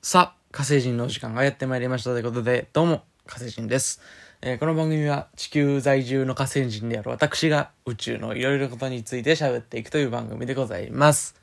[0.00, 4.00] さあ、火星人のお時間がやってまいりましたということで、どうも、火星人です。
[4.42, 11.34] えーこの番組は地球在住の火星人である私が宇宙のいろいろなことについて喋っていくという番組でございます。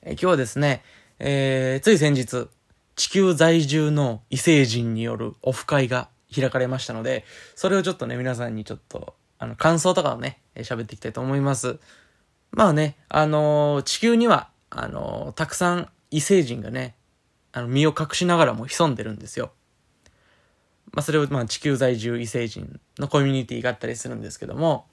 [0.00, 0.82] えー今日はですね、
[1.18, 2.48] えーつい先日、
[2.96, 11.78] 地球在住の異星人によるオフ会が開かれましたので、それをちょっとね、皆さんにちょっと、あの、感想とかをね、えー喋っていきたいと思います。
[12.52, 16.94] まあね、あのー地球には、あのーたくさん異星人がね、
[17.52, 19.52] あの、身を隠しながらも潜んでるんですよ。
[20.92, 24.86] まあ、それを、まあ、地球在住異星人のコミュニティがあったりするんですけども、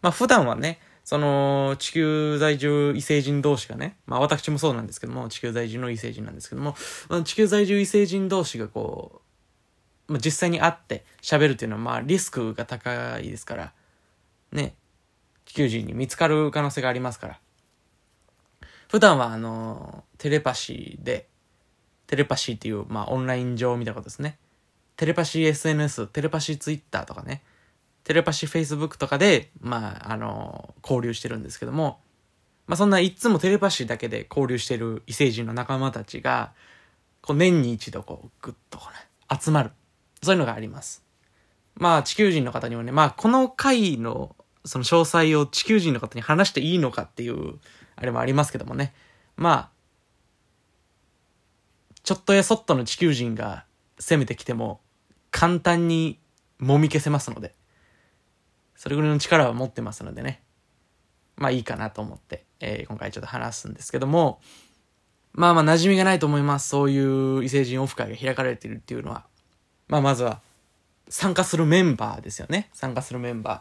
[0.00, 6.76] まあ、普段はね、その、地球在住異星人同士がね、まあ、私もそうなんですけども、地球在住の異星人なんですけども、
[7.08, 9.22] まあ地球在住異星人同士がこ
[10.08, 13.72] う、まあ、実際に会って喋るっていうのは、まあ、リスクが高いですから、
[14.52, 14.74] ね、
[15.44, 17.40] 地球人に見つかる可能性がありますから。
[18.88, 21.28] 普段は、あの、テレパシーで、
[22.12, 24.36] テレパシーっていう、まあ、オンライン上みたいなことですね。
[24.98, 27.42] テレパシー SNS、テレパシー Twitter とかね、
[28.04, 32.00] テレパシー Facebook とかで、まあ、あの、交流してるんですけども、
[32.66, 36.52] まあ、そんないつもテレパシーだけで交流してる異星人の仲間たちが、
[37.22, 39.70] こう、年に一度、こう、ぐっとこうね、集まる。
[40.22, 41.02] そういうのがあります。
[41.76, 44.36] まあ、地球人の方にもね、まあ、この回の、
[44.66, 47.54] その詳細を地球人の方に話していいのかっていう、
[47.96, 48.92] あれもありますけどもね。
[49.34, 49.81] まあ、
[52.02, 53.64] ちょっとやそっとの地球人が
[53.98, 54.80] 攻めてきても、
[55.30, 56.18] 簡単に
[56.60, 57.54] 揉み消せますので、
[58.76, 60.42] それぐらいの力は持ってますのでね。
[61.36, 64.40] まあいいかなと思って、えー今回ちょっと話すんですけども、
[65.32, 66.68] まあまあ馴染みがないと思います。
[66.68, 69.24] そういう異星人オフ会が開かれているっていうのは。
[69.88, 70.40] まあまずは、
[71.08, 72.70] 参加するメンバーですよね。
[72.72, 73.60] 参加するメンバー。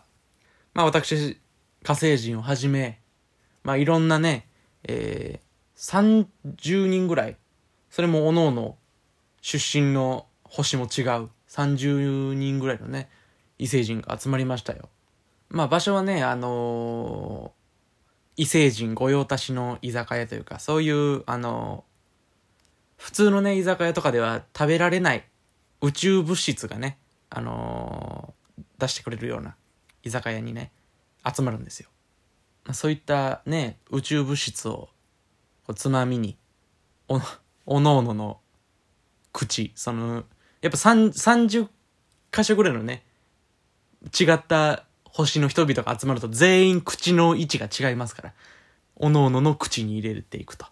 [0.73, 1.39] まあ私、
[1.83, 2.99] 火星人をはじめ、
[3.63, 4.47] まあいろんなね、
[4.83, 7.37] えー、30人ぐらい、
[7.91, 8.75] それも各々
[9.41, 13.09] 出身の星も違う30人ぐらいのね、
[13.59, 14.89] 異星人が集まりましたよ。
[15.49, 17.61] まあ場所はね、あのー
[18.37, 25.27] 異星人御用達の居酒屋というか、そういう、あのー普通のね、居酒屋とかでは食べられない
[25.81, 26.97] 宇宙物質がね、
[27.29, 29.55] あのー出してくれるような
[30.01, 30.71] 居酒屋にね、
[31.29, 31.89] 集まるんですよ。
[32.73, 34.89] そういったね、宇宙物質を
[35.75, 36.37] つまみに、
[37.09, 37.19] お、
[37.65, 38.39] おのおのの
[39.33, 40.23] 口、その、
[40.61, 41.67] やっぱ30
[42.31, 43.03] 箇所ぐらいのね、
[44.19, 48.33] 違った星の人々が集まると全員口の位置が違いますから、
[48.95, 50.65] おのおのの口に入れていくと。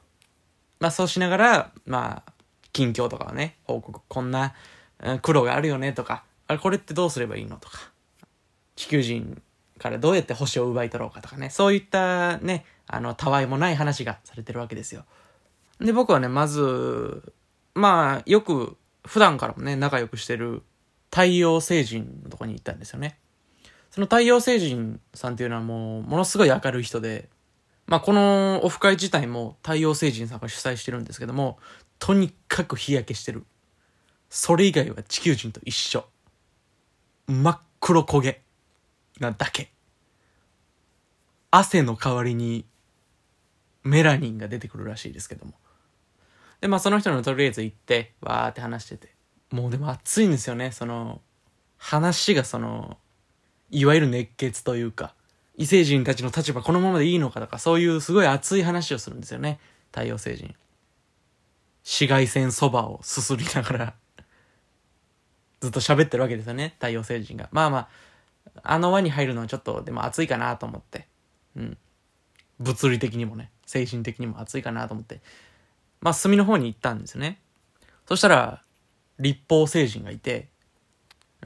[0.80, 2.34] まあそうしながら、まあ、
[2.72, 4.54] 近況とかをね、報告、こんな
[5.02, 7.92] うん苦労があるよねとか、あれこれってどうすればいいのとか、
[8.76, 9.42] 地球人
[9.78, 15.06] からどうやって星を奪い取ろうかとかね、そういったね、あの、たわいもない話がされてるわけですよ。
[15.80, 17.34] で、僕はね、まず、
[17.74, 20.62] まあ、よく、普段からもね、仲良くしてる
[21.10, 23.18] 太陽星人のとこに行ったんですよね。
[23.92, 27.30] その太陽星人さんっていうのはもう、ものすごい明るい人で、
[27.88, 31.58] まあ、このオフ会自体も太陽星人さんが主催してるんですけども、
[31.98, 33.46] とにかく日焼けしてる。
[34.30, 36.06] それ以外は地球人と一緒。
[37.28, 38.42] 真っ黒焦げ
[39.20, 39.72] なだけ。
[41.52, 42.66] 汗の代わりに
[43.84, 45.54] メラニンが出てくるらしいですけども。
[46.62, 49.14] で、まあその人のとりあえず行って、わーって話してて。
[49.52, 51.22] もうでも暑いんですよね、その、
[51.78, 52.98] 話がその、
[53.72, 55.14] いわゆる熱血というか、
[55.56, 59.60] 異星人たちの立場このままでいいのかとか、そういうすごい熱い話をするんですよね、
[59.92, 60.56] 太陽星人。
[61.84, 63.94] 紫外線そばをすすりながら、
[65.62, 67.50] ずっと喋ってるわけですよね、太陽星人が。
[67.52, 67.90] まあまあ、
[68.64, 71.08] あの輪に入るのはちょっとでも暑いかなと思って。
[71.56, 71.78] うん。
[72.60, 75.22] 物理的にもね、精神的にも暑いかなと思って。
[76.02, 77.42] まあ、隅の方に行ったんですよね。
[78.08, 78.64] そしたら、
[79.20, 80.50] 立方星人がいて、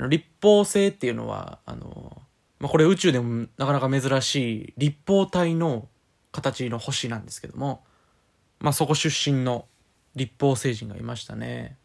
[0.10, 2.22] 立方星っていうのは、あの、
[2.60, 5.90] まあ、これ宇宙でもなかなか珍しい立方体の
[6.32, 7.84] 形の星なんですけども、
[8.60, 9.66] まあ、そこ出身の
[10.16, 11.78] 立方星人がいましたね。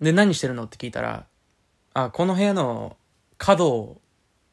[0.00, 1.26] で、何してるのって聞いたら、
[1.92, 2.96] あ、この部屋の
[3.36, 4.00] 角を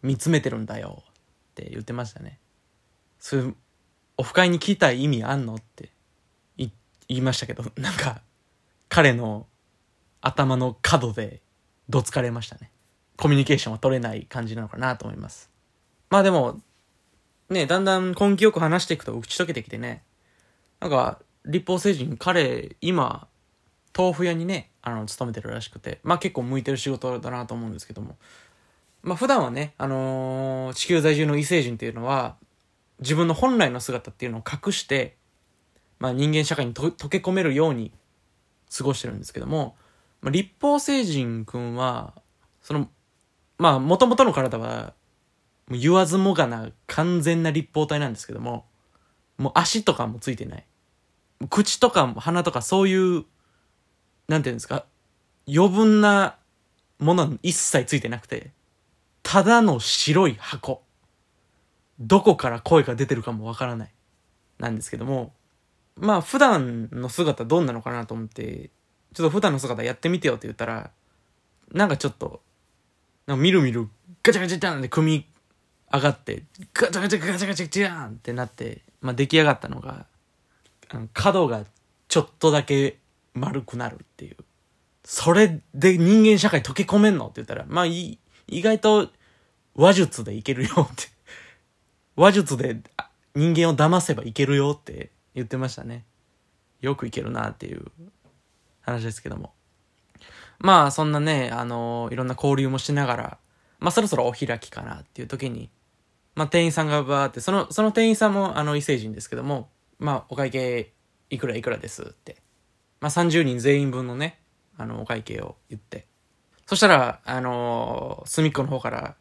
[0.01, 1.13] 見つめてるんだよっ
[1.55, 2.39] て言ってましたね。
[3.19, 3.55] そういう、
[4.17, 5.92] オフ会に聞いた意味あんのって
[7.13, 8.21] 言いましたけど、なんか、
[8.89, 9.47] 彼の
[10.21, 11.41] 頭の角で
[11.89, 12.71] どつかれましたね。
[13.17, 15.49] コミュニケーションは取れない感じなのかなと思います。
[16.09, 16.61] まあでも、
[17.49, 20.03] ね、だんだん根気よく話していくと打ち解けてきてね、
[20.79, 23.27] なんか、立法星人、彼、今、
[23.95, 28.17] 豆腐屋にね、あの、勤めてるらしくて、まあ結構向いてる仕事だなと思うんですけども、
[29.01, 32.37] まあ普段はね、あのー地球在住の異星人っていうのは、
[32.99, 35.17] 自分の本来の姿っていうのを隠して、
[36.03, 37.93] まあ人間社会に溶け込めるように
[38.77, 39.77] 過ごしてるんですけども、
[40.19, 42.13] まあ、立法星人くんは、
[42.61, 42.89] その、
[43.57, 44.95] まあ、もともとの体は、
[45.69, 48.65] もう言わずもがな完全な立方体なんですけども、
[49.37, 50.65] もう足とかもついてない。
[51.49, 53.23] 口とか鼻とかそういう、
[54.27, 54.85] なんていうんですか、
[55.47, 56.37] 余分な
[56.99, 58.51] ものは一切ついてなくて、
[59.21, 60.83] ただの白い箱。
[62.01, 63.93] どこから声が出てるかもわからない。
[64.59, 65.33] なんですけども、
[65.95, 68.69] まあ普段の姿どんなのかなと思って、
[69.13, 70.91] ちょっと普段の姿やってみてよって言ったら、
[71.71, 72.41] なんかちょっと、
[73.27, 73.87] なんかみるみる
[74.23, 75.25] ガチャガチャチャンって組み
[75.91, 76.43] 上がって、
[76.73, 80.05] ガチャガチャガチャガチャガチャンってなって、まあ出来上がったのが、
[80.89, 81.63] あの角が
[82.07, 82.99] ちょっとだけ
[83.33, 84.37] 丸くなるっていう。
[85.05, 88.17] それで人間社会溶け込めんのって言ったら、まあい
[88.47, 89.09] 意外と
[89.75, 91.07] 話術でいけるよって
[92.15, 92.77] 話術で
[93.35, 96.05] 人間を騙せばいけるよって言ってましたね。
[96.81, 97.85] よくいけるなっていう
[98.81, 99.53] 話ですけども。
[100.59, 103.37] まあそんなね、あのー、いろんな交流もしながら、
[103.79, 105.69] まあそろそろお開きかなっていう時に、
[106.35, 109.69] まあ店員さんがバーって、その、その店員さんもあの異星人ですけども、
[109.99, 110.93] まあお会計
[111.29, 112.37] いくらいくらですって。
[112.99, 114.39] まあ30人全員分のね、
[114.77, 116.07] あのお会計を言って。
[116.65, 119.15] そしたら、あのー、隅っこの方から、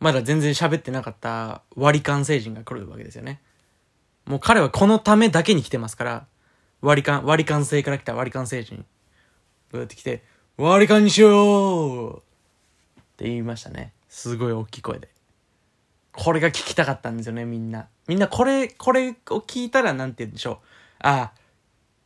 [0.00, 3.40] まだ全然喋ってなかった割り勘星人が来るわけですよね。
[4.26, 6.26] もう彼はこのためだけに来てますから、
[6.80, 8.78] 割り勘、割り勘星から来た割り勘星人。
[8.78, 8.84] こ
[9.74, 10.22] うやって来て、
[10.56, 12.22] 割り勘にしようっ
[13.16, 13.92] て言いましたね。
[14.08, 15.08] すごい大きい声で。
[16.12, 17.88] これが聞きたかったんですよね、みんな。
[18.06, 20.56] みんなこれ、これを聞いたらなんて言うんでしょう。
[21.00, 21.32] ああ、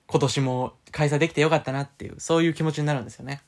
[0.07, 3.43] 今年も開催できてよかったなっていう、そういう気持ちになるんですよね。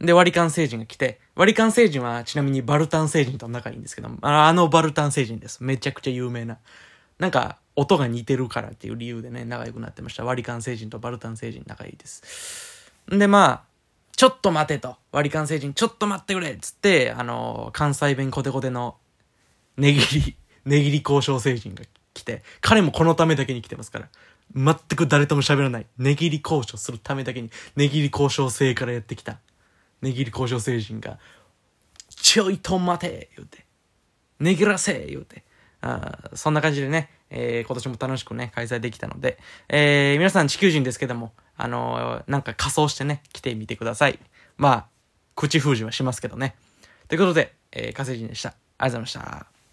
[0.00, 5.64] で、割り勘星人が来て、割り勘星人はちなみにバルタン星人と仲いいんですけどあのバルタン星人です。
[5.64, 6.58] めちゃくちゃ有名な。
[7.18, 10.24] なんか、音が似てるからっていう理由でね、仲良くなってました。
[10.24, 12.90] 割り勘星人とバルタン星人仲いいです。
[13.14, 13.62] んで、まあ、
[14.16, 14.96] ちょっと待てと。
[15.12, 18.96] 割り勘星人、ちょっと待ってくれっつって、あの、関西弁コテコテの、
[19.76, 21.84] 値切り、 値切り交渉星人が
[22.14, 24.08] 来て、彼もこのためだけに来てますから。
[24.54, 25.86] 全く誰とも喋らない。
[25.98, 29.38] 値切り交渉するためだけに、値切り交渉制からやってきた。
[30.00, 31.18] 値切り交渉星人が、
[32.08, 33.66] ちょいと待て言うて。
[34.40, 35.44] 値切らせ言うて。
[35.80, 39.38] あそんな感じでね、えー、今年も楽しくね、開催できたので、
[39.68, 44.18] えー、皆さん地球人ですけども、あのー、なんか仮装してね、来てみてください。
[44.56, 44.86] まあ、
[45.34, 46.54] 口封じはしますけどね。
[47.08, 48.50] ということで、えー、火星人でした。
[48.78, 49.55] ありがとうございました。